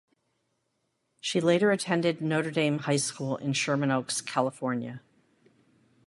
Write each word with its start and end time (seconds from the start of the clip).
She 1.19 1.39
later 1.39 1.69
attended 1.69 2.21
Notre 2.21 2.49
Dame 2.49 2.79
High 2.79 2.97
School 2.97 3.37
in 3.37 3.53
Sherman 3.53 3.91
Oaks, 3.91 4.19
California. 4.19 4.99